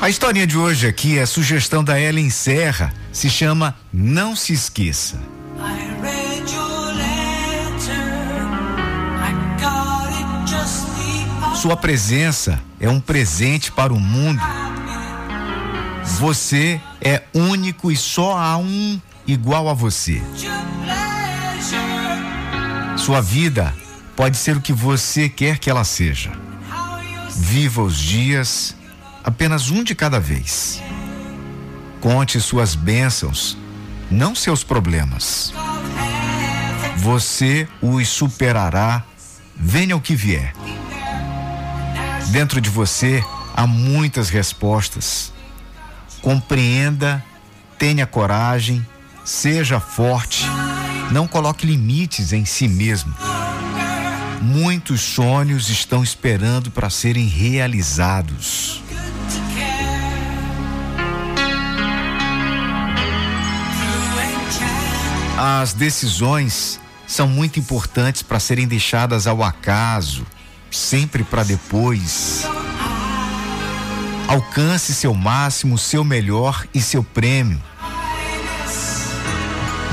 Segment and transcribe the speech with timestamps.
[0.00, 5.20] A historinha de hoje aqui é sugestão da Ellen Serra, se chama Não se esqueça.
[11.56, 14.40] Sua presença é um presente para o mundo.
[16.20, 20.22] Você é único e só há um igual a você.
[22.96, 23.74] Sua vida
[24.14, 26.30] pode ser o que você quer que ela seja.
[27.30, 28.76] Viva os dias
[29.22, 30.82] apenas um de cada vez.
[32.00, 33.56] Conte suas bênçãos,
[34.10, 35.52] não seus problemas.
[36.96, 39.04] Você os superará,
[39.56, 40.52] venha o que vier.
[42.28, 43.24] Dentro de você
[43.56, 45.32] há muitas respostas.
[46.20, 47.24] Compreenda,
[47.78, 48.86] tenha coragem,
[49.24, 50.44] seja forte,
[51.10, 53.14] não coloque limites em si mesmo.
[54.40, 58.82] Muitos sonhos estão esperando para serem realizados.
[65.40, 70.26] As decisões são muito importantes para serem deixadas ao acaso,
[70.68, 72.44] sempre para depois.
[74.26, 77.62] Alcance seu máximo, seu melhor e seu prêmio.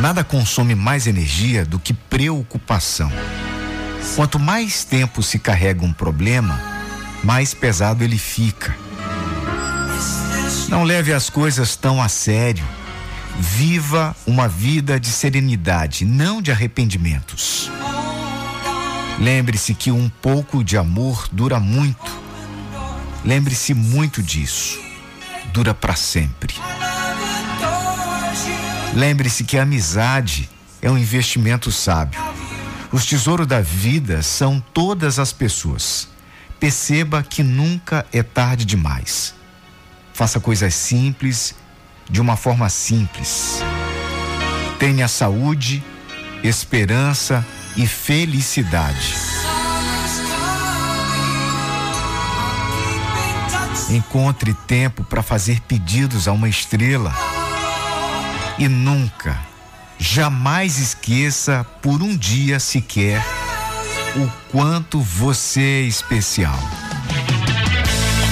[0.00, 3.12] Nada consome mais energia do que preocupação.
[4.16, 6.58] Quanto mais tempo se carrega um problema,
[7.22, 8.74] mais pesado ele fica.
[10.70, 12.64] Não leve as coisas tão a sério.
[13.38, 17.70] Viva uma vida de serenidade, não de arrependimentos.
[19.18, 22.12] Lembre-se que um pouco de amor dura muito.
[23.24, 24.78] Lembre-se muito disso.
[25.52, 26.54] Dura para sempre.
[28.94, 30.48] Lembre-se que a amizade
[30.80, 32.20] é um investimento sábio.
[32.92, 36.08] Os tesouros da vida são todas as pessoas.
[36.60, 39.34] Perceba que nunca é tarde demais.
[40.12, 41.54] Faça coisas simples
[42.08, 43.60] de uma forma simples.
[44.78, 45.82] Tenha saúde,
[46.42, 47.44] esperança
[47.76, 49.14] e felicidade.
[53.90, 57.14] Encontre tempo para fazer pedidos a uma estrela.
[58.58, 59.38] E nunca,
[59.98, 63.24] jamais esqueça por um dia sequer
[64.16, 66.58] o quanto você é especial.